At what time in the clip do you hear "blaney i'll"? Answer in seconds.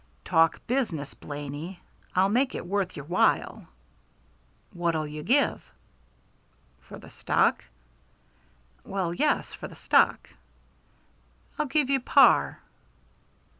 1.13-2.27